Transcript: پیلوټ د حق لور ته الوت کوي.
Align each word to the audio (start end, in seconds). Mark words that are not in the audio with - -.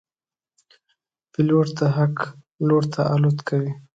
پیلوټ 1.31 1.67
د 1.77 1.79
حق 1.95 2.15
لور 2.67 2.83
ته 2.93 3.01
الوت 3.13 3.39
کوي. 3.47 3.71